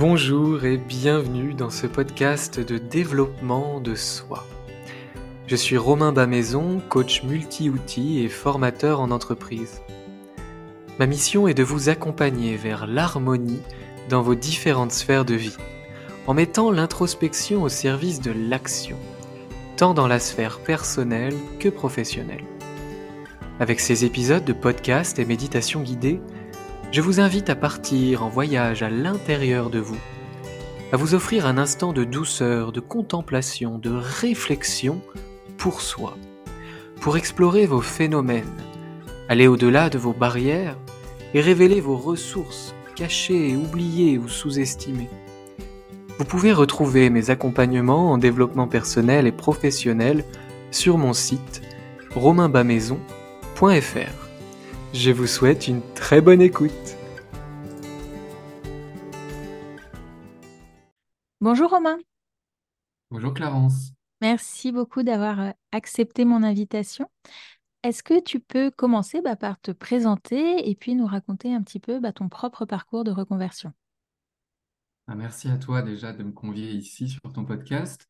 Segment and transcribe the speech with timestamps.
[0.00, 4.46] Bonjour et bienvenue dans ce podcast de développement de soi.
[5.46, 9.82] Je suis Romain Bamaison, coach multi-outils et formateur en entreprise.
[10.98, 13.60] Ma mission est de vous accompagner vers l'harmonie
[14.08, 15.58] dans vos différentes sphères de vie,
[16.26, 18.96] en mettant l'introspection au service de l'action,
[19.76, 22.44] tant dans la sphère personnelle que professionnelle.
[23.58, 26.22] Avec ces épisodes de podcast et méditation guidée,
[26.92, 29.98] je vous invite à partir en voyage à l'intérieur de vous,
[30.92, 35.00] à vous offrir un instant de douceur, de contemplation, de réflexion
[35.56, 36.16] pour soi,
[37.00, 38.56] pour explorer vos phénomènes,
[39.28, 40.76] aller au-delà de vos barrières
[41.32, 45.10] et révéler vos ressources cachées, oubliées ou sous-estimées.
[46.18, 50.24] Vous pouvez retrouver mes accompagnements en développement personnel et professionnel
[50.72, 51.62] sur mon site
[52.16, 54.29] romainbamaison.fr.
[54.92, 56.72] Je vous souhaite une très bonne écoute.
[61.40, 61.96] Bonjour Romain.
[63.12, 63.92] Bonjour Clarence.
[64.20, 67.08] Merci beaucoup d'avoir euh, accepté mon invitation.
[67.84, 71.80] Est-ce que tu peux commencer bah, par te présenter et puis nous raconter un petit
[71.80, 73.72] peu bah, ton propre parcours de reconversion?
[75.06, 78.08] Ah, Merci à toi déjà de me convier ici sur ton podcast.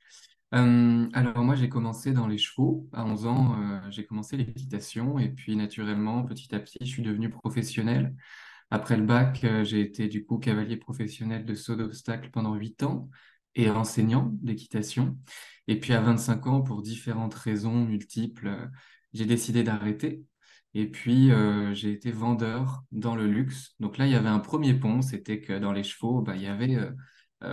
[0.52, 2.88] Euh, alors moi j'ai commencé dans les chevaux.
[2.92, 7.02] À 11 ans, euh, j'ai commencé l'équitation et puis naturellement, petit à petit, je suis
[7.02, 8.14] devenu professionnel.
[8.70, 12.82] Après le bac, euh, j'ai été du coup cavalier professionnel de saut d'obstacle pendant 8
[12.82, 13.08] ans
[13.54, 15.18] et enseignant d'équitation.
[15.68, 18.68] Et puis à 25 ans, pour différentes raisons multiples,
[19.12, 20.24] j'ai décidé d'arrêter.
[20.74, 21.30] Et puis
[21.74, 23.74] j'ai été vendeur dans le luxe.
[23.80, 26.42] Donc là, il y avait un premier pont, c'était que dans les chevaux, bah, il
[26.42, 26.78] y avait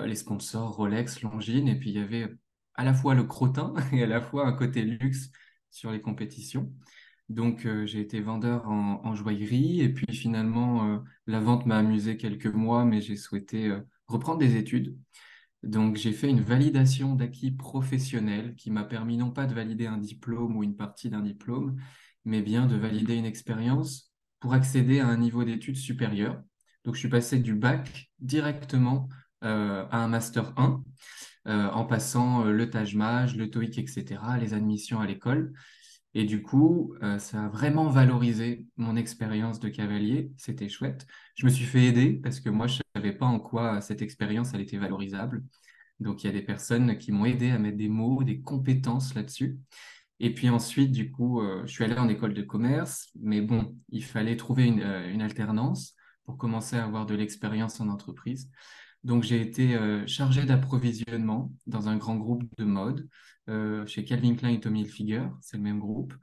[0.05, 2.29] les sponsors Rolex, Longines, et puis il y avait
[2.77, 5.31] à la fois le crottin et à la fois un côté luxe
[5.69, 6.71] sur les compétitions.
[7.29, 12.15] Donc, euh, j'ai été vendeur en, joaillerie et puis finalement, euh, la vente m'a amusé
[12.17, 14.97] quelques mois, mais j'ai souhaité euh, reprendre des études.
[15.63, 19.97] Donc, j'ai fait une validation d'acquis professionnel qui m'a permis non pas de valider un
[19.97, 21.81] diplôme ou une partie d'un diplôme,
[22.23, 26.41] mais bien de valider une expérience pour accéder à un niveau d'études supérieur.
[26.85, 29.09] Donc, je suis passé du bac directement
[29.41, 30.83] à un master 1.
[31.47, 35.53] Euh, en passant euh, le Taj le TOEIC, etc., les admissions à l'école.
[36.13, 40.31] Et du coup, euh, ça a vraiment valorisé mon expérience de cavalier.
[40.37, 41.07] C'était chouette.
[41.35, 44.01] Je me suis fait aider parce que moi, je ne savais pas en quoi cette
[44.01, 45.43] expérience elle était valorisable.
[45.99, 49.15] Donc, il y a des personnes qui m'ont aidé à mettre des mots, des compétences
[49.15, 49.57] là-dessus.
[50.19, 54.03] Et puis ensuite, du coup, je suis allé en école de commerce, mais bon, il
[54.03, 58.49] fallait trouver une alternance pour commencer à avoir de l'expérience en entreprise.
[59.07, 63.07] Donc, j'ai été euh, chargé d'approvisionnement dans un grand groupe de mode
[63.47, 66.13] euh, chez Calvin Klein et Tommy Hilfiger, c'est le même groupe.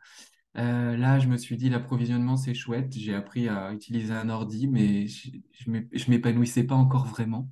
[0.58, 2.92] Euh, là, je me suis dit, l'approvisionnement, c'est chouette.
[2.94, 7.48] J'ai appris à utiliser un ordi, mais je m'épanouissais pas encore vraiment.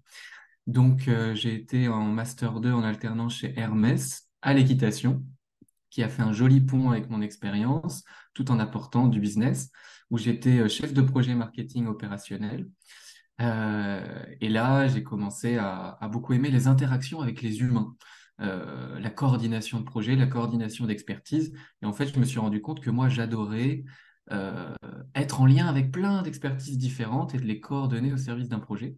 [0.67, 5.25] Donc, j'ai été en Master 2 en alternance chez Hermès à l'équitation,
[5.89, 8.05] qui a fait un joli pont avec mon expérience,
[8.35, 9.71] tout en apportant du business,
[10.11, 12.69] où j'étais chef de projet marketing opérationnel.
[13.43, 17.97] Euh, et là, j'ai commencé à, beaucoup aimer les interactions avec les humains,
[18.41, 21.53] euh, la coordination de projet, la coordination d'expertise.
[21.83, 23.85] Et en fait, je me suis rendu compte que moi, j'adorais
[24.31, 24.75] euh,
[25.15, 28.97] être en lien avec plein d'expertises différentes et de les coordonner au service d'un projet.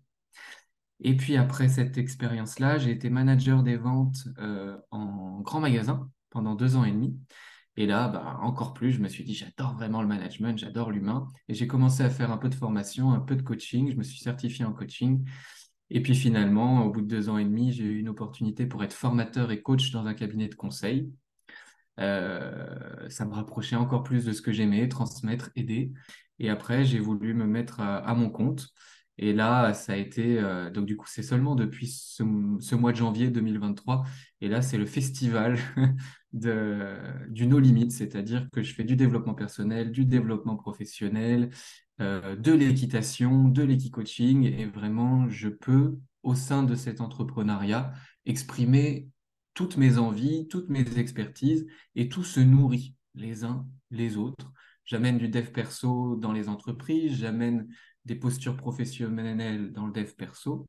[1.01, 4.29] Et puis après cette expérience-là, j'ai été manager des ventes
[4.91, 7.19] en grand magasin pendant deux ans et demi.
[7.77, 11.27] Et là, bah, encore plus, je me suis dit, j'adore vraiment le management, j'adore l'humain.
[11.49, 13.91] Et j'ai commencé à faire un peu de formation, un peu de coaching.
[13.91, 15.25] Je me suis certifié en coaching.
[15.91, 18.83] Et puis finalement, au bout de deux ans et demi, j'ai eu une opportunité pour
[18.85, 21.13] être formateur et coach dans un cabinet de conseil.
[22.01, 25.93] Euh, ça me rapprochait encore plus de ce que j'aimais, transmettre, aider.
[26.39, 28.69] Et après, j'ai voulu me mettre à, mon compte.
[29.19, 32.23] Et là, ça a été, euh, donc du coup, c'est seulement depuis ce,
[32.75, 34.05] mois de janvier 2023.
[34.41, 35.59] Et là, c'est le festival
[36.33, 36.97] de,
[37.29, 41.51] du no limit, c'est-à-dire que je fais du développement personnel, du développement professionnel,
[42.01, 47.93] euh, de l'équitation, de l'équicoaching, et vraiment, je peux, au sein de cet entrepreneuriat,
[48.27, 49.09] exprimer
[49.55, 54.53] toutes mes envies, toutes mes expertises, et tout se nourrit les uns les autres.
[54.85, 57.69] J'amène du dev perso dans les entreprises, j'amène
[58.05, 60.67] des postures professionnelles dans le dev perso,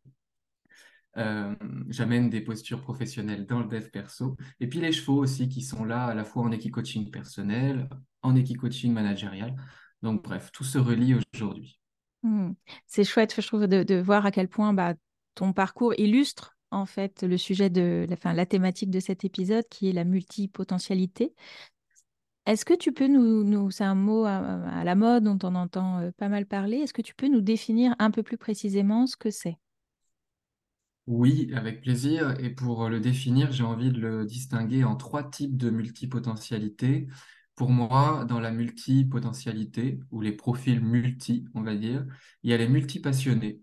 [1.17, 1.55] euh,
[1.87, 4.35] j'amène des postures professionnelles dans le dev perso.
[4.59, 7.89] Et puis les chevaux aussi qui sont là à la fois en équicoaching personnel,
[8.21, 9.55] en équicoaching managérial.
[10.01, 11.79] Donc bref, tout se relie aujourd'hui.
[12.23, 12.53] Hmm.
[12.85, 14.95] C'est chouette, je trouve, de, voir à quel point bah,
[15.35, 19.65] ton parcours illustre en fait le sujet de la, fin, la thématique de cet épisode
[19.69, 21.33] qui est la multipotentialité.
[22.45, 26.11] Est-ce que tu peux nous, c'est un mot à, la mode dont on entend euh,
[26.17, 29.31] pas mal parler, est-ce que tu peux nous définir un peu plus précisément ce que
[29.31, 29.57] c'est?
[31.07, 32.39] Oui, avec plaisir.
[32.39, 37.07] Et pour le définir, j'ai envie de le distinguer en trois types de multipotentialité.
[37.55, 42.05] Pour moi, dans la multipotentialité, ou les profils multi, on va dire,
[42.43, 43.61] il y a les multipassionnés.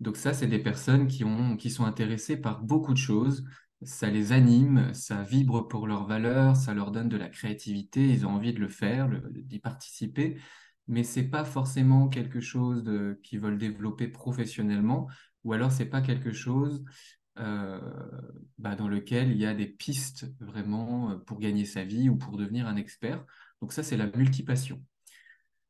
[0.00, 3.44] Donc ça, c'est des personnes qui ont, qui sont intéressées par beaucoup de choses.
[3.82, 8.26] Ça les anime, ça vibre pour leurs valeurs, ça leur donne de la créativité, ils
[8.26, 10.38] ont envie de le faire, d'y participer.
[10.86, 12.84] Mais c'est pas forcément quelque chose
[13.22, 15.08] qu'ils veulent développer professionnellement
[15.44, 16.84] ou alors c'est pas quelque chose
[17.38, 17.80] euh,
[18.58, 22.16] bah, dans lequel il y a des pistes vraiment euh, pour gagner sa vie ou
[22.16, 23.24] pour devenir un expert.
[23.62, 24.82] Donc ça, c'est la multipassion.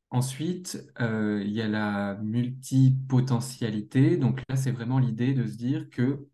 [0.09, 4.17] Ensuite, euh, il y a la multipotentialité.
[4.17, 6.27] Donc là, c'est vraiment l'idée de se dire que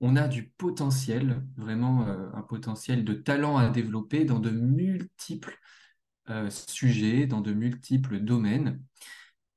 [0.00, 5.56] on a du potentiel, vraiment euh, un potentiel de talent à développer dans de multiples
[6.30, 8.82] euh, sujets, dans de multiples domaines.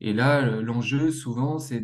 [0.02, 1.82] Et là, le- l'enjeu, souvent, c'est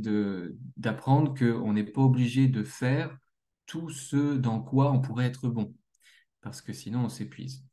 [0.78, 3.18] d'apprendre qu'on n'est pas obligé de faire
[3.66, 5.76] tout ce dans quoi on pourrait être bon,
[6.42, 7.66] parce que sinon, on s'épuise.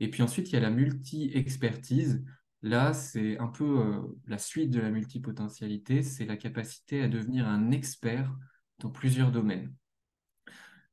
[0.00, 2.24] Et puis ensuite, il y a la multi-expertise.
[2.62, 7.46] Là, c'est un peu euh, la suite de la multipotentialité, c'est la capacité à devenir
[7.48, 8.34] un expert
[8.80, 9.74] dans plusieurs domaines.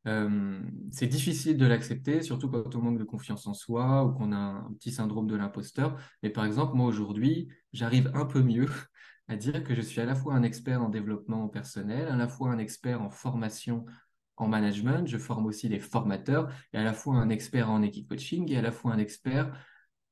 [0.05, 0.61] Euh,
[0.91, 4.37] c'est difficile de l'accepter, surtout quand on manque de confiance en soi ou qu'on a
[4.37, 5.97] un petit syndrome de l'imposteur.
[6.23, 8.67] Mais par exemple, moi aujourd'hui, j'arrive un peu mieux
[9.27, 12.27] à dire que je suis à la fois un expert en développement personnel, à la
[12.27, 13.85] fois un expert en formation
[14.37, 18.09] en management, je forme aussi des formateurs, et à la fois un expert en équipe
[18.09, 19.55] coaching et à la fois un expert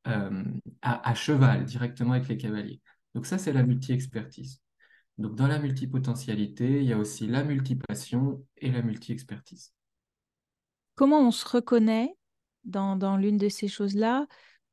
[0.07, 0.43] euh,
[0.81, 2.81] à, à cheval, directement avec les cavaliers.
[3.15, 4.61] Donc ça, c'est la multi-expertise.
[5.17, 9.73] Donc dans la multipotentialité, il y a aussi la multipassion et la multi-expertise.
[10.95, 12.15] Comment on se reconnaît
[12.63, 14.27] dans, dans l'une de ces choses-là,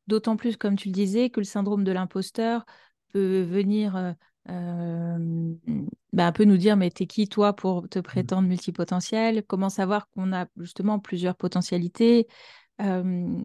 [0.06, 2.65] d'autant plus, comme tu le disais, que le syndrome de l'imposteur
[3.12, 4.12] peut venir euh,
[4.50, 5.55] euh,
[6.12, 9.44] bah, un peu nous dire, mais t'es qui toi pour te prétendre multipotentiel?
[9.47, 12.26] Comment savoir qu'on a justement plusieurs potentialités?
[12.81, 13.43] Euh,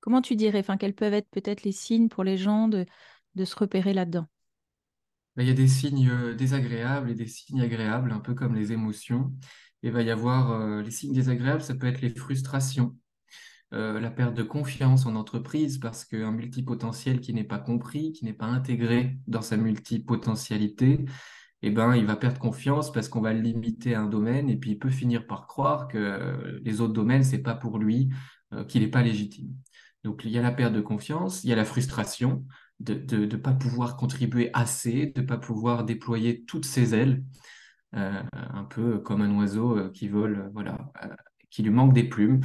[0.00, 2.86] comment tu dirais, enfin, quels peuvent être peut-être les signes pour les gens de,
[3.34, 4.26] de se repérer là-dedans?
[5.36, 8.54] Ben, il y a des signes euh, désagréables et des signes agréables, un peu comme
[8.54, 9.32] les émotions.
[9.82, 12.96] Il va y avoir euh, les signes désagréables, ça peut être les frustrations,
[13.72, 18.24] euh, la perte de confiance en entreprise, parce qu'un multipotentiel qui n'est pas compris, qui
[18.24, 21.04] n'est pas intégré dans sa multipotentialité,
[21.62, 24.56] eh ben, il va perdre confiance parce qu'on va le limiter à un domaine et
[24.56, 28.10] puis il peut finir par croire que euh, les autres domaines, c'est pas pour lui,
[28.66, 29.54] qu'il n'est pas légitime.
[30.02, 32.44] Donc, il y a la perte de confiance, il y a la frustration
[32.80, 37.22] de ne pas pouvoir contribuer assez, de ne pas pouvoir déployer toutes ses ailes,
[37.92, 41.08] un peu comme un oiseau euh, qui vole, euh, voilà, euh,
[41.50, 42.40] qui lui manque des plumes.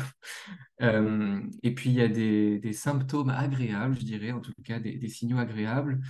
[0.81, 5.07] Euh, et puis, il y a des, symptômes agréables, je dirais, en tout cas des,
[5.07, 6.01] signaux agréables.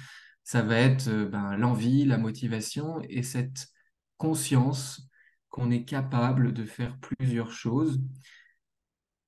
[0.43, 3.67] Ça va être euh, ben, l'envie, la motivation et cette
[4.17, 5.07] conscience
[5.49, 8.01] qu'on est capable de faire plusieurs choses.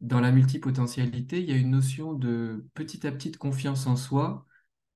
[0.01, 3.95] Dans la multipotentialité, il y a une notion de petit à petit de confiance en
[3.95, 4.45] soi,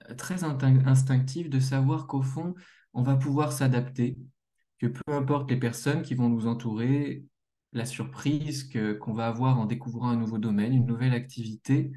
[0.09, 2.55] euh, très instinctive, de savoir qu'au fond,
[2.93, 4.17] on va pouvoir s'adapter,
[4.81, 7.23] que peu importe les personnes qui vont nous entourer,
[7.71, 11.91] la surprise que, qu'on va avoir en découvrant un nouveau domaine, une nouvelle activité,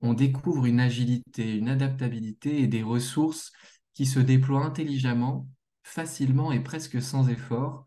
[0.00, 3.52] on découvre une agilité, une adaptabilité et des ressources
[3.94, 5.48] qui se déploient intelligemment,
[5.84, 7.86] facilement et presque sans effort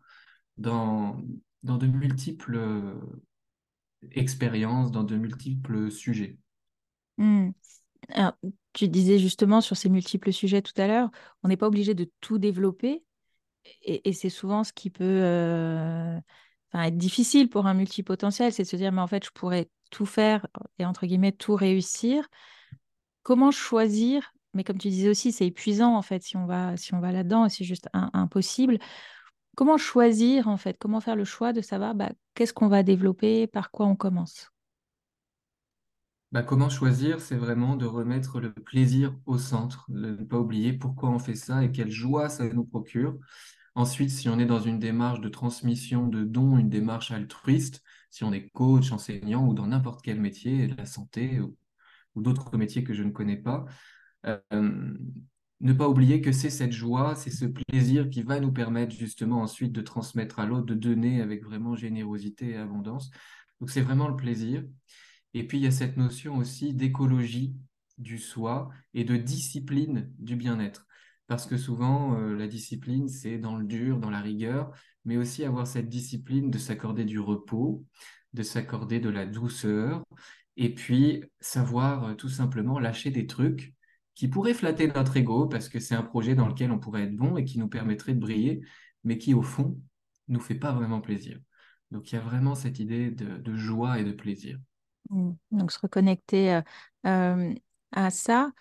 [0.56, 1.20] dans,
[1.62, 2.94] dans de multiples euh,
[4.12, 6.38] expériences, dans de multiples sujets.
[7.18, 7.50] Hmm.
[8.72, 11.10] Tu disais justement sur ces multiples sujets tout à l'heure,
[11.42, 13.02] on n'est pas obligé de tout développer
[13.82, 16.18] et, c'est souvent ce qui peut euh,
[16.74, 20.06] être difficile pour un multipotentiel, c'est de se dire, mais en fait, je pourrais tout
[20.06, 20.46] faire
[20.78, 22.26] et entre guillemets tout réussir.
[23.22, 24.34] Comment choisir?
[24.54, 27.48] Mais comme tu disais aussi, c'est épuisant en fait si on va, si va là-dedans,
[27.48, 28.78] c'est juste impossible.
[29.56, 30.76] Comment choisir en fait?
[30.78, 34.50] Comment faire le choix de savoir bah, qu'est-ce qu'on va développer, par quoi on commence?
[36.32, 37.20] Bah, comment choisir?
[37.20, 41.36] C'est vraiment de remettre le plaisir au centre, de ne pas oublier pourquoi on fait
[41.36, 43.16] ça et quelle joie ça nous procure.
[43.74, 48.22] Ensuite, si on est dans une démarche de transmission de dons, une démarche altruiste, si
[48.22, 51.56] on est coach, enseignant ou dans n'importe quel métier, la santé ou,
[52.14, 53.64] ou d'autres métiers que je ne connais pas,
[54.26, 54.38] euh,
[55.60, 59.40] ne pas oublier que c'est cette joie, c'est ce plaisir qui va nous permettre justement
[59.42, 63.10] ensuite de transmettre à l'autre, de donner avec vraiment générosité et abondance.
[63.60, 64.62] Donc c'est vraiment le plaisir.
[65.32, 67.56] Et puis il y a cette notion aussi d'écologie
[67.98, 70.86] du soi et de discipline du bien-être.
[71.26, 74.72] Parce que souvent, euh, la discipline, c'est dans le dur, dans la rigueur,
[75.04, 77.84] mais aussi avoir cette discipline de s'accorder du repos,
[78.34, 80.04] de s'accorder de la douceur,
[80.56, 83.74] et puis savoir euh, tout simplement lâcher des trucs
[84.14, 87.16] qui pourraient flatter notre ego, parce que c'est un projet dans lequel on pourrait être
[87.16, 88.60] bon et qui nous permettrait de briller,
[89.02, 89.80] mais qui, au fond,
[90.28, 91.40] nous fait pas vraiment plaisir.
[91.90, 94.58] Donc il y a vraiment cette idée de, joie et de plaisir.
[95.10, 95.32] Mmh.
[95.52, 96.60] Donc se reconnecter
[97.02, 98.52] à ça.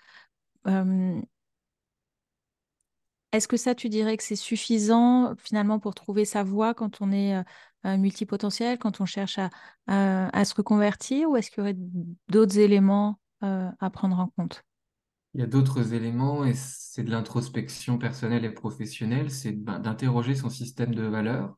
[3.33, 7.11] Est-ce que ça, tu dirais que c'est suffisant finalement pour trouver sa voie quand on
[7.11, 7.43] est
[7.83, 9.39] multipotentiel, quand on cherche
[9.87, 11.77] à, se reconvertir, ou est-ce qu'il y aurait
[12.29, 14.63] d'autres éléments à prendre en compte?
[15.33, 20.35] Il y a d'autres éléments et c'est de l'introspection personnelle et professionnelle, c'est ben, d'interroger
[20.35, 21.57] son système de valeurs.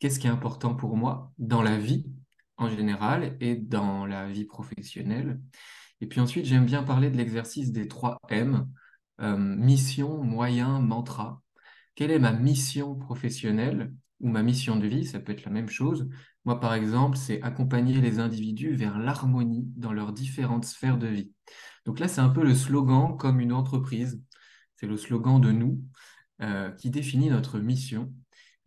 [0.00, 2.04] Qu'est-ce qui est important pour moi dans la vie
[2.56, 5.40] en général et dans la vie professionnelle?
[6.00, 8.66] Et puis ensuite, j'aime bien parler de l'exercice des trois M,
[9.20, 11.42] euh, mission, moyen, mantra.
[11.94, 15.68] Quelle est ma mission professionnelle ou ma mission de vie, ça peut être la même
[15.68, 16.08] chose.
[16.44, 21.32] Moi, par exemple, c'est accompagner les individus vers l'harmonie dans leurs différentes sphères de vie.
[21.84, 24.22] Donc là, c'est un peu le slogan comme une entreprise.
[24.76, 25.82] C'est le slogan de nous
[26.40, 28.12] euh, qui définit notre mission.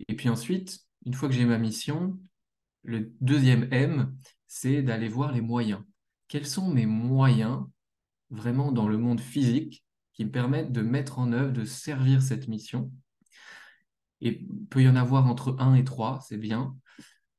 [0.08, 2.20] Et puis ensuite, une fois que j'ai ma mission,
[2.84, 4.16] le deuxième M,
[4.48, 5.82] c'est d'aller voir les moyens.
[6.28, 7.64] Quels sont mes moyens
[8.30, 9.85] vraiment dans le monde physique
[10.16, 12.92] qui me permettent de mettre en œuvre, de servir cette mission
[14.22, 16.76] et peut y en avoir entre 1 et 3, c'est bien.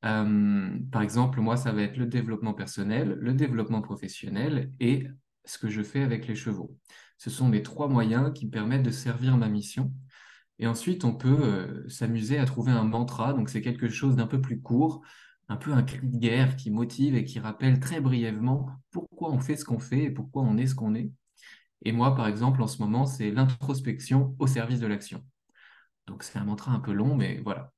[0.04, 5.06] Euh, par exemple, moi, ça va être le développement personnel, le développement professionnel et
[5.44, 6.76] ce que je fais avec les chevaux.
[7.18, 9.92] Ce sont mes trois moyens qui me permettent de servir ma mission.
[10.58, 13.32] Et ensuite, on peut euh, s'amuser à trouver un mantra.
[13.32, 15.02] Donc, c'est quelque chose d'un peu plus court,
[15.48, 19.40] un peu un cri de guerre qui motive et qui rappelle très brièvement pourquoi on
[19.40, 21.10] fait ce qu'on fait et pourquoi on est ce qu'on est.
[21.84, 25.24] Et moi, par exemple, en ce moment, c'est l'introspection au service de l'action.
[26.06, 27.72] Donc c'est un mantra un peu long, mais voilà.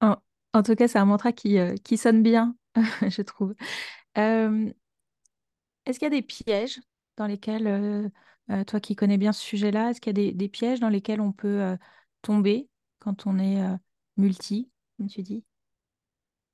[0.00, 2.56] En, tout cas, c'est un mantra qui, euh, qui sonne bien,
[3.02, 3.54] je trouve.
[4.16, 4.72] Euh,
[5.84, 6.80] est-ce qu'il y a des pièges
[7.16, 10.80] dans lesquels, euh, toi qui connais bien ce sujet-là, est-ce qu'il y a des, pièges
[10.80, 11.76] dans lesquels on peut
[12.22, 12.68] tomber
[12.98, 13.62] quand on est
[14.16, 15.44] multi, comme tu dis?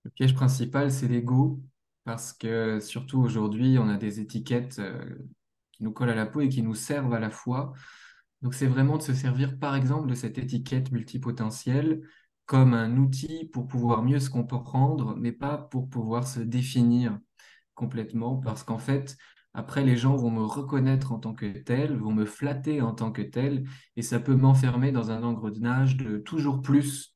[0.02, 1.60] Le piège principal, c'est l'ego,
[2.04, 4.80] parce que surtout aujourd'hui, on a des étiquettes
[5.73, 7.73] qui nous collent à la peau et qui nous servent à la fois.
[8.42, 12.02] Donc, c'est vraiment de se servir, par exemple, de cette étiquette multipotentielle
[12.46, 17.18] comme un outil pour pouvoir mieux se comprendre, mais pas pour pouvoir se définir
[17.75, 19.16] complètement, parce qu'en fait,
[19.54, 23.12] après, les gens vont me reconnaître en tant que tel, vont me flatter en tant
[23.12, 23.64] que tel,
[23.96, 27.13] et ça peut m'enfermer dans un engrenage de toujours plus,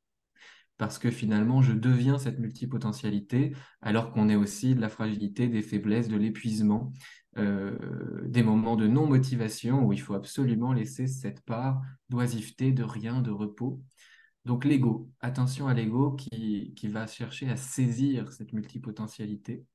[0.79, 5.61] parce que finalement, je deviens cette multipotentialité, alors qu'on est aussi de la fragilité, des
[5.61, 6.93] faiblesses, de l'épuisement,
[7.37, 7.77] euh,
[8.25, 13.29] des moments de non-motivation où il faut absolument laisser cette part d'oisiveté, de rien, de
[13.29, 13.81] repos.
[14.45, 19.65] Donc l'ego, attention à l'ego qui, va chercher à saisir cette multipotentialité.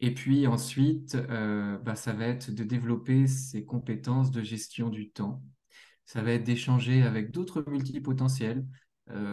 [0.00, 5.12] Et puis ensuite, euh, bah, ça va être de développer ses compétences de gestion du
[5.12, 5.44] temps.
[6.06, 8.66] Ça va être d'échanger avec d'autres multipotentiels,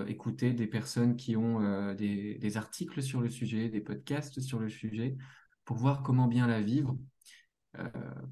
[0.08, 4.70] écouter des personnes qui ont des, des, articles sur le sujet, des podcasts sur le
[4.70, 5.18] sujet,
[5.66, 6.98] pour voir comment bien la vivre.
[7.80, 7.88] Euh,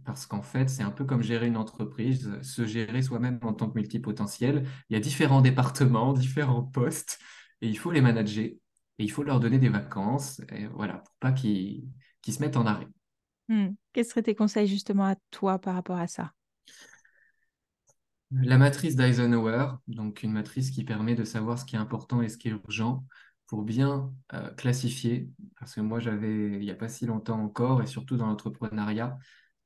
[0.06, 3.70] parce qu'en fait, c'est un peu comme gérer une entreprise, se gérer soi-même en tant
[3.70, 4.68] que multipotentiel.
[4.90, 7.20] Il y a différents départements, différents postes,
[7.62, 8.60] et il faut les manager, et
[8.98, 11.84] il faut leur donner des vacances, et voilà, pour pas qu'ils
[12.28, 12.88] se mettent en arrêt.
[13.48, 13.74] Hmm.
[13.94, 16.32] Quels seraient tes conseils justement à toi par rapport à ça?
[18.32, 22.30] La matrice d'Eisenhower, donc une matrice qui permet de savoir ce qui est important et
[22.30, 23.06] ce qui est urgent,
[23.48, 25.30] pour bien euh, classifier,
[25.60, 29.18] parce que moi j'avais, il n'y a pas si longtemps encore, et surtout dans l'entrepreneuriat,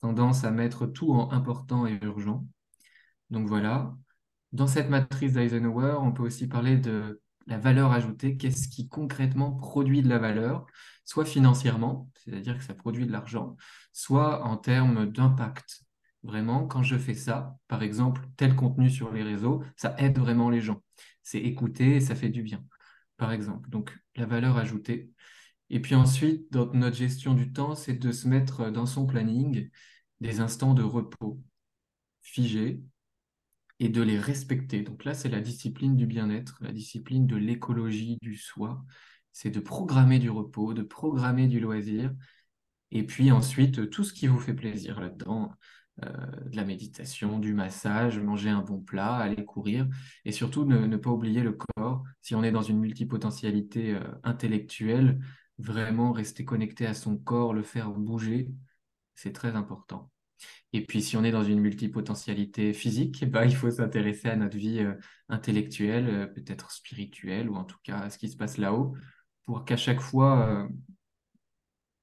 [0.02, 2.46] tendance à mettre tout en important et urgent.
[3.30, 3.96] Donc voilà,
[4.52, 9.54] dans cette matrice d'Eisenhower, on peut aussi parler de la valeur ajoutée, qu'est-ce qui concrètement
[9.54, 10.66] produit de la valeur,
[11.06, 13.56] soit financièrement, c'est-à-dire que ça produit de l'argent,
[13.94, 15.84] soit en termes d'impact.
[16.24, 20.50] Vraiment, quand je fais ça, par exemple, tel contenu sur les réseaux, ça aide vraiment
[20.50, 20.84] les gens.
[21.24, 22.64] C'est écouter et ça fait du bien
[23.20, 23.70] par exemple.
[23.70, 25.12] Donc, la valeur ajoutée.
[25.70, 29.70] Et puis ensuite, notre gestion du temps, c'est de se mettre dans son planning
[30.20, 31.40] des instants de repos
[32.24, 32.82] figés
[33.80, 34.82] et de les respecter.
[34.82, 38.84] Donc là, c'est la discipline du bien-être, la discipline de l'écologie du soi.
[39.32, 42.12] C'est de programmer du repos, de programmer du loisir.
[42.92, 45.52] Et puis ensuite, tout ce qui vous fait plaisir là-dedans.
[46.06, 49.88] Euh, de la méditation, du massage, manger un bon plat, aller courir,
[50.26, 52.04] et surtout ne, pas oublier le corps.
[52.22, 55.20] Si on est dans une multipotentialité euh, intellectuelle,
[55.58, 58.50] vraiment rester connecté à son corps, le faire bouger,
[59.16, 60.12] c'est très important.
[60.74, 64.58] Et puis si on est dans une multipotentialité physique, bah, il faut s'intéresser à notre
[64.58, 64.96] vie euh,
[65.28, 68.96] intellectuelle, peut-être spirituelle, ou en tout cas à ce qui se passe là-haut,
[69.46, 70.68] pour qu'à chaque fois,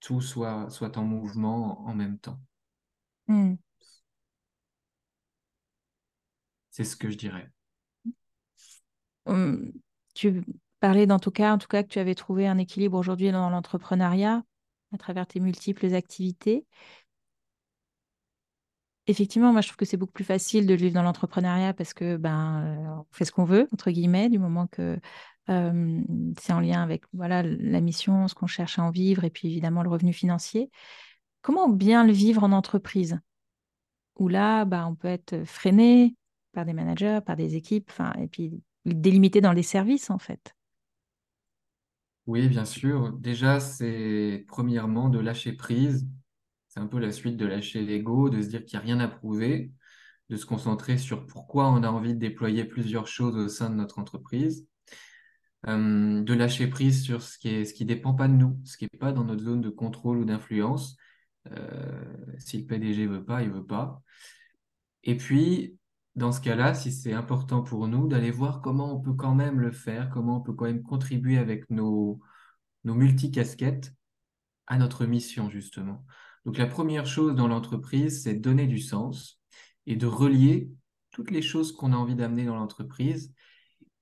[0.01, 2.41] tout soit, soit en mouvement en même temps.
[3.29, 3.55] Mmh.
[6.77, 7.51] C'est ce que je dirais.
[9.25, 9.73] hum,
[10.15, 10.45] tu
[10.79, 13.49] parlais dans tout cas, en tout cas, que tu avais trouvé un équilibre aujourd'hui dans
[13.49, 14.43] l'entrepreneuriat
[14.93, 16.67] à travers tes multiples activités.
[19.07, 22.19] Effectivement, moi, je trouve que c'est beaucoup plus facile de vivre dans l'entrepreneuriat parce que
[22.19, 25.01] ben, euh, on fait ce qu'on veut, entre guillemets, du moment que
[25.49, 26.03] euh,
[26.39, 29.49] c'est en lien avec voilà, la mission, ce qu'on cherche à en vivre et puis
[29.49, 30.71] évidemment le revenu financier.
[31.41, 33.19] Comment bien le vivre en entreprise?
[34.19, 36.17] Où là, bah, on peut être freiné
[36.57, 40.57] par des managers, par des équipes, et puis délimité dans les services en fait.
[42.27, 43.13] Oui, bien sûr.
[43.13, 46.09] Déjà, c'est premièrement de lâcher prise.
[46.69, 49.01] C'est un peu la suite de lâcher l'ego, de se dire qu'il n'y a rien
[49.01, 49.71] à prouver,
[50.31, 53.75] de se concentrer sur pourquoi on a envie de déployer plusieurs choses au sein de
[53.75, 54.67] notre entreprise,
[55.69, 58.79] euh, de lâcher prise sur ce qui est, ce qui dépend pas de nous, ce
[58.79, 60.97] qui n'est pas dans notre zone de contrôle ou d'influence.
[61.53, 62.03] Euh,
[62.39, 64.03] si le PDG veut pas, il veut pas.
[65.05, 65.79] Et puis,
[66.17, 69.61] dans ce cas-là, si c'est important pour nous, d'aller voir comment on peut quand même
[69.61, 72.21] le faire, comment on peut quand même contribuer avec nos,
[72.85, 73.93] nos multicasquettes
[74.67, 76.05] à notre mission, justement.
[76.47, 79.41] Donc la première chose dans l'entreprise, c'est de donner du sens
[79.87, 80.71] et de relier
[81.11, 83.33] toutes les choses qu'on a envie d'amener dans l'entreprise.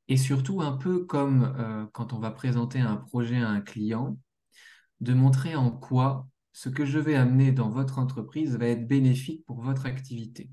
[0.09, 4.19] Et surtout, un peu comme euh, quand on va présenter un projet à un client,
[5.01, 9.45] de montrer en quoi ce que je vais amener dans votre entreprise va être bénéfique
[9.47, 10.51] pour votre activité.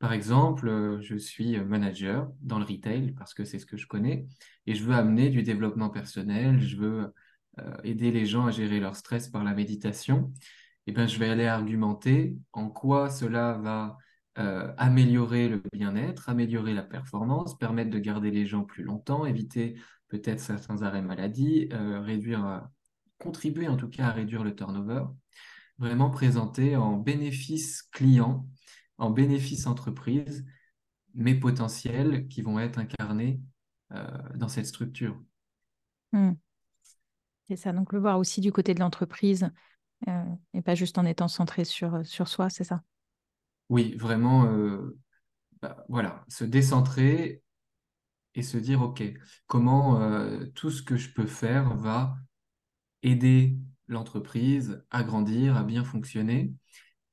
[0.00, 3.86] Par exemple, euh, je suis manager dans le retail parce que c'est ce que je
[3.86, 4.26] connais
[4.66, 7.14] et je veux amener du développement personnel, je veux
[7.58, 10.32] euh, aider les gens à gérer leur stress par la méditation.
[10.86, 13.98] Eh ben, je vais aller argumenter en quoi cela va
[14.38, 19.76] euh, améliorer le bien-être, améliorer la performance, permettre de garder les gens plus longtemps, éviter
[20.08, 22.66] peut-être certains arrêts maladie, réduire,
[23.18, 25.04] contribuer en tout cas à réduire le turnover.
[25.78, 28.48] Vraiment présenter en bénéfice client
[29.00, 30.46] en bénéfice entreprise,
[31.14, 33.40] mes potentiels qui vont être incarnés
[33.92, 35.20] euh, dans cette structure.
[36.12, 36.32] Hmm.
[37.48, 39.50] C'est ça, donc le voir aussi du côté de l'entreprise
[40.06, 42.82] euh, et pas juste en étant centré sur, sur soi, c'est ça?
[43.70, 44.98] Oui, vraiment, euh,
[45.60, 47.42] bah, voilà, se décentrer
[48.34, 49.02] et se dire, OK,
[49.48, 49.98] comment
[50.54, 52.16] tout ce que je peux faire va
[53.02, 56.54] aider l'entreprise à grandir, à bien fonctionner.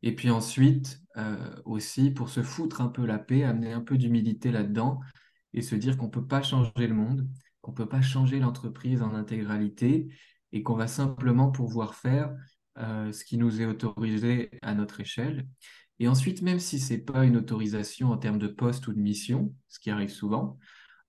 [0.03, 3.97] Et puis ensuite, euh, aussi, pour se foutre un peu la paix, amener un peu
[3.97, 4.99] d'humilité là-dedans
[5.53, 7.27] et se dire qu'on ne peut pas changer le monde,
[7.61, 10.07] qu'on ne peut pas changer l'entreprise en intégralité
[10.51, 12.33] et qu'on va simplement pouvoir faire
[12.77, 15.47] euh, ce qui nous est autorisé à notre échelle.
[15.99, 18.99] Et ensuite, même si ce n'est pas une autorisation en termes de poste ou de
[18.99, 20.59] mission, ce qui arrive souvent,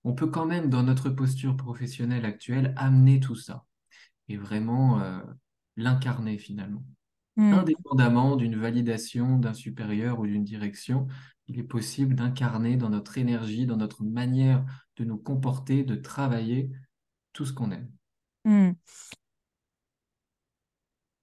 [0.03, 3.65] on peut quand même, dans notre posture professionnelle actuelle, amener tout ça
[4.27, 5.19] et vraiment euh,
[5.75, 6.83] l'incarner finalement.
[7.39, 7.53] Hmm.
[7.53, 11.07] Indépendamment d'une validation d'un supérieur ou d'une direction,
[11.47, 14.65] il est possible d'incarner dans notre énergie, dans notre manière
[14.97, 16.69] de nous comporter, de travailler,
[17.31, 17.89] tout ce qu'on aime.
[18.43, 18.71] Hmm.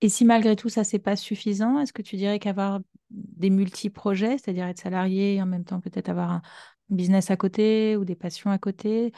[0.01, 4.39] Et si malgré tout ça, c'est pas suffisant, est-ce que tu dirais qu'avoir des multi-projets,
[4.39, 6.43] c'est-à-dire être salarié et en même temps peut-être avoir un
[6.89, 9.13] business à côté ou des passions à côté,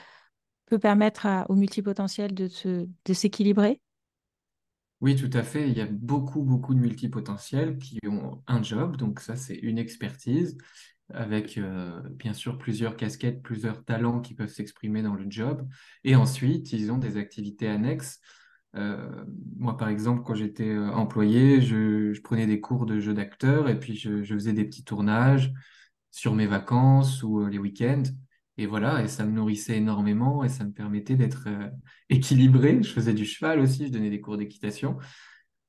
[0.67, 2.49] peut permettre à, au multipotentiel de,
[3.05, 3.81] de s'équilibrer?
[5.01, 5.69] Oui, tout à fait.
[5.69, 8.97] Il y a beaucoup, beaucoup de multipotentiels qui ont un job.
[8.97, 10.59] Donc ça, c'est une expertise
[11.11, 15.67] avec euh, bien sûr plusieurs casquettes, plusieurs talents qui peuvent s'exprimer dans le job.
[16.05, 18.21] Et ensuite, ils ont des activités annexes.
[18.75, 19.25] Euh,
[19.57, 23.79] moi, par exemple, quand j'étais euh, employé, je, prenais des cours de jeu d'acteur et
[23.79, 25.53] puis je, je, faisais des petits tournages
[26.11, 28.03] sur mes vacances ou les week-ends.
[28.59, 31.69] Et voilà, et ça me nourrissait énormément et ça me permettait d'être euh,
[32.11, 32.83] équilibré.
[32.83, 34.99] Je faisais du cheval aussi, je donnais des cours d'équitation.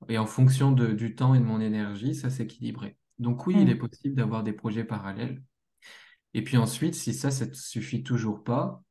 [0.09, 2.97] Et en fonction de, du temps et de mon énergie, ça s'équilibrait.
[3.19, 3.69] Donc oui, il mm.
[3.69, 5.43] est possible d'avoir des projets parallèles.
[6.33, 8.81] Et puis ensuite, si ça, ça ne suffit toujours pas,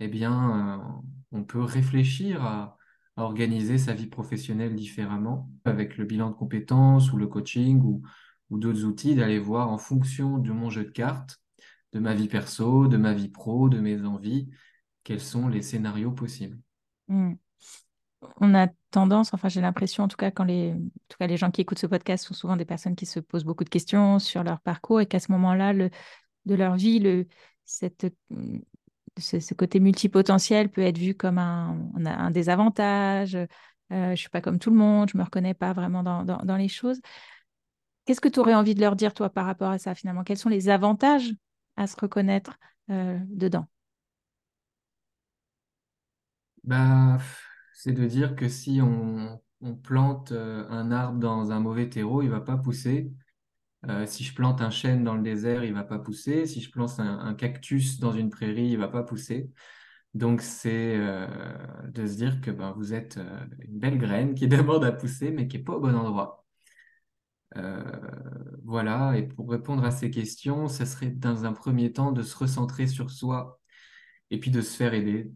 [0.00, 1.00] eh bien, euh,
[1.32, 2.76] on peut réfléchir à,
[3.16, 8.02] à, organiser sa vie professionnelle différemment avec le bilan de compétences ou le coaching ou,
[8.50, 11.40] ou d'autres outils, d'aller voir en fonction de mon jeu de cartes
[11.92, 14.48] de ma vie perso, de ma vie pro, de mes envies,
[15.04, 16.58] quels sont les scénarios possibles?
[17.08, 17.34] Hmm.
[18.40, 20.74] On a tendance, enfin j'ai l'impression en tout cas quand les,
[21.36, 24.18] gens qui écoutent ce podcast sont souvent des personnes qui se posent beaucoup de questions
[24.18, 27.26] sur leur parcours et qu'à ce moment-là de leur vie,
[27.64, 28.06] cette,
[29.18, 33.36] ce, côté multipotentiel peut être vu comme un, désavantage.
[33.36, 33.46] Euh,
[33.90, 36.24] je ne suis pas comme tout le monde, je ne me reconnais pas vraiment dans,
[36.24, 37.00] dans les choses.
[38.04, 40.24] Qu'est-ce que tu aurais envie de leur dire, toi, par rapport à ça, finalement?
[40.24, 41.32] Quels sont les avantages
[41.76, 42.58] à se reconnaître
[42.90, 43.66] euh, dedans
[46.64, 47.18] bah,
[47.74, 49.40] C'est de dire que si on,
[49.82, 53.10] plante euh, un arbre dans un mauvais terreau, il ne va pas pousser.
[53.88, 56.46] Euh, si je plante un chêne dans le désert, il ne va pas pousser.
[56.46, 59.50] Si je plante un, cactus dans une prairie, il ne va pas pousser.
[60.14, 63.18] Donc, c'est de se dire que ben, vous êtes
[63.60, 66.46] une belle graine qui demande à pousser, mais qui n'est pas au bon endroit.
[68.66, 72.36] Voilà, et pour répondre à ces questions, ce serait dans un premier temps de se
[72.36, 73.60] recentrer sur soi
[74.30, 75.32] et puis de se faire aider.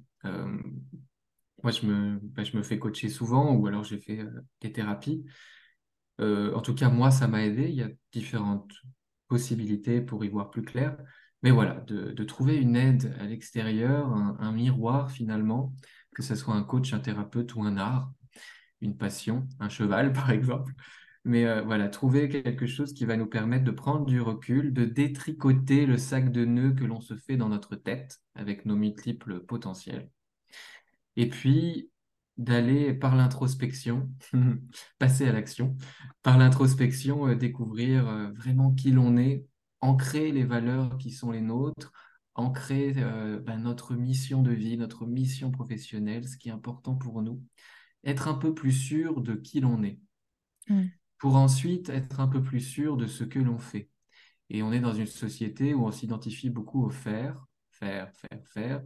[1.63, 4.21] moi, je me, ben, je me fais coacher souvent ou alors j'ai fait
[4.61, 5.25] des thérapies.
[6.19, 7.69] en tout cas, moi, ça m'a aidé.
[7.69, 8.73] Il y a différentes
[9.29, 10.97] possibilités pour y voir plus clair.
[11.43, 15.73] Mais voilà, de, trouver une aide à l'extérieur, un, miroir finalement,
[16.15, 18.13] que ce soit un coach, un thérapeute ou un art,
[18.83, 20.75] une passion, un cheval par exemple.
[21.25, 24.85] Mais euh, voilà, trouver quelque chose qui va nous permettre de prendre du recul, de
[24.85, 29.41] détricoter le sac de nœuds que l'on se fait dans notre tête avec nos multiples
[29.41, 30.11] potentiels.
[31.17, 31.91] Et puis
[32.39, 34.11] d'aller par l'introspection,
[34.99, 35.77] passer à l'action,
[36.23, 39.45] par l'introspection, euh, découvrir euh, vraiment qui l'on est
[39.83, 41.93] ancrer les valeurs qui sont les nôtres,
[42.35, 47.43] ancrer ben, notre mission de vie, notre mission professionnelle, ce qui est important pour nous,
[48.05, 49.99] être un peu plus sûr de qui l'on est,
[50.69, 50.85] mm.
[51.21, 53.91] Pour ensuite être un peu plus sûr de ce que l'on fait.
[54.49, 58.83] Et on est dans une société où on s'identifie beaucoup au faire, faire, faire, faire.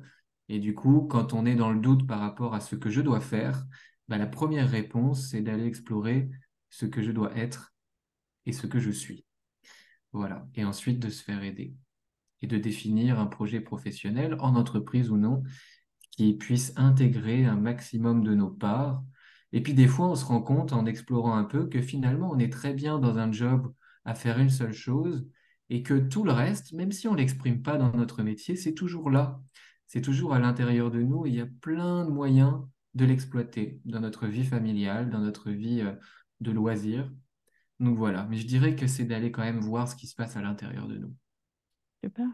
[0.48, 3.00] Et du coup, quand on est dans le doute par rapport à ce que je
[3.00, 3.64] dois faire,
[4.08, 6.28] ben, la première réponse, c'est d'aller explorer
[6.68, 7.72] ce que je dois être
[8.44, 9.24] et ce que je suis.
[10.12, 10.46] Voilà.
[10.54, 11.74] Et ensuite de se faire aider
[12.42, 15.44] et de définir un projet professionnel, en entreprise ou non,
[16.10, 19.02] qui puisse intégrer un maximum de nos parts.
[19.54, 22.40] Et puis des fois, on se rend compte en explorant un peu que finalement, on
[22.40, 23.72] est très bien dans un job
[24.04, 25.28] à faire une seule chose
[25.70, 28.74] et que tout le reste, même si on ne l'exprime pas dans notre métier, c'est
[28.74, 29.40] toujours là.
[29.86, 32.62] C'est toujours à l'intérieur de nous il y a plein de moyens
[32.94, 35.92] de l'exploiter dans notre vie familiale, dans notre vie euh,
[36.40, 37.08] de loisirs.
[37.78, 40.36] Donc voilà, mais je dirais que c'est d'aller quand même voir ce qui se passe
[40.36, 41.14] à l'intérieur de nous.
[42.02, 42.26] Super.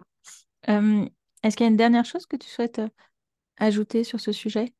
[0.70, 1.06] Euh,
[1.42, 2.88] est-ce qu'il y a une dernière chose que tu souhaites euh,
[3.58, 4.72] ajouter sur ce sujet?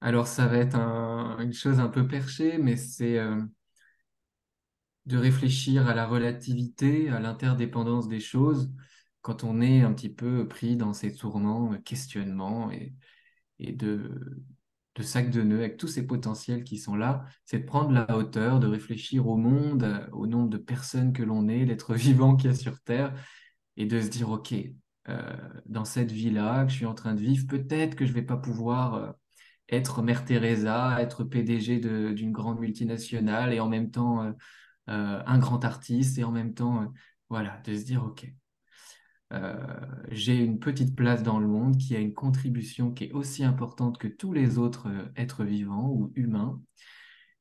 [0.00, 3.40] Alors ça va être une chose un peu perchée, mais c'est euh,
[5.06, 8.70] de réfléchir à la relativité, à l'interdépendance des choses
[9.22, 12.94] quand on est un petit peu pris dans ces tourments, questionnements et,
[13.58, 14.42] et de,
[14.96, 18.16] de sac de nœuds, avec tous ces potentiels qui sont là, c'est de prendre la
[18.16, 22.36] hauteur, de réfléchir au monde, euh, au nombre de personnes que l'on est, l'être vivant
[22.36, 23.14] qu'il y a sur Terre,
[23.76, 24.54] et de se dire, OK,
[25.08, 28.16] euh, dans cette vie-là que je suis en train de vivre, peut-être que je ne
[28.16, 29.12] vais pas pouvoir euh,
[29.68, 31.78] être Mère Teresa, être PDG
[32.14, 34.32] d'une grande multinationale, et en même temps
[34.86, 36.92] un grand artiste, et en même temps,
[37.28, 38.26] voilà, de se dire, OK,
[39.32, 39.56] euh,
[40.10, 43.98] j'ai une petite place dans le monde qui a une contribution qui est aussi importante
[43.98, 46.60] que tous les autres euh, êtres vivants ou humains.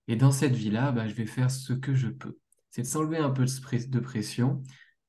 [0.07, 2.37] Et dans cette vie-là, bah, je vais faire ce que je peux.
[2.71, 4.63] C'est de s'enlever un peu de pression.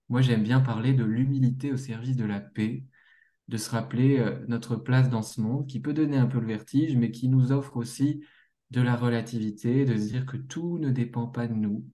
[0.08, 2.84] Moi, j'aime bien parler de l'humilité au service de la paix,
[3.48, 6.46] de se rappeler euh, notre place dans ce monde qui peut donner un peu le
[6.46, 8.22] vertige, mais qui nous offre aussi
[8.70, 11.84] de la relativité, de se dire que tout ne dépend pas de nous,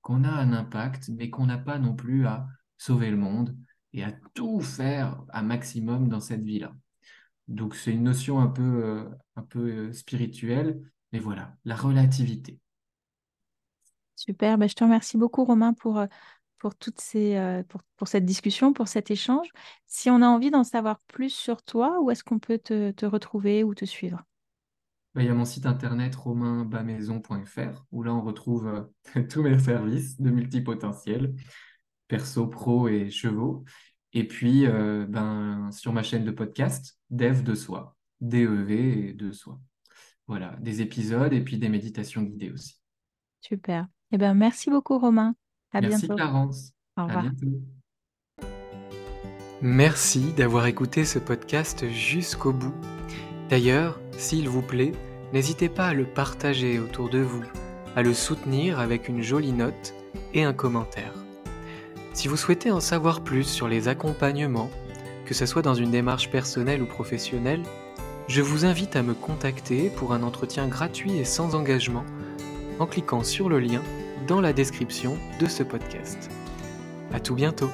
[0.00, 2.46] qu'on a un impact, mais qu'on n'a pas non plus à
[2.78, 3.56] sauver le monde,
[3.92, 6.72] et à tout faire à maximum dans cette vie-là.
[7.48, 9.04] Donc c'est une notion un peu, euh,
[9.36, 10.80] un peu euh, spirituelle,
[11.12, 12.58] mais voilà, la relativité.
[14.14, 16.00] Super, ben, je te remercie beaucoup Romain pour,
[16.62, 19.48] pour, toutes ces, pour, pour, cette discussion, pour cet échange.
[19.88, 23.04] Si on a envie d'en savoir plus sur toi, où est-ce qu'on peut te, te,
[23.04, 24.22] retrouver ou te suivre?
[25.16, 28.88] Ben, Il y a mon site internet romainbamaison.fr où là on retrouve
[29.28, 31.34] tous mes services de multipotentiel
[32.06, 33.64] perso, pro et chevaux.
[34.12, 39.58] Et puis, euh, ben, sur ma chaîne de podcast, Dev de soi, D-E-V de soi.
[40.28, 42.78] Voilà, des épisodes et puis des méditations guidées aussi.
[43.40, 43.88] Super.
[44.12, 45.34] Eh ben, merci beaucoup, Romain.
[45.72, 46.16] À merci, bientôt.
[46.16, 46.72] Clarence.
[46.98, 47.18] Au revoir.
[47.18, 47.60] À bientôt.
[49.62, 52.74] Merci d'avoir écouté ce podcast jusqu'au bout.
[53.48, 54.92] D'ailleurs, s'il vous plaît,
[55.32, 57.44] n'hésitez pas à le partager autour de vous,
[57.96, 59.94] à le soutenir avec une jolie note
[60.34, 61.12] et un commentaire.
[62.12, 64.70] Si vous souhaitez en savoir plus sur les accompagnements,
[65.24, 67.62] que ce soit dans une démarche personnelle ou professionnelle,
[68.28, 72.04] je vous invite à me contacter pour un entretien gratuit et sans engagement
[72.78, 73.82] en cliquant sur le lien
[74.26, 76.30] dans la description de ce podcast.
[77.12, 77.70] À tout bientôt!